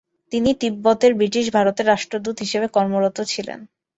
[0.31, 3.59] তিনি "তিব্বতের ব্রিটিশ ভারতের রাষ্ট্রদূত" হিসেবে কর্মরত ছিলেন।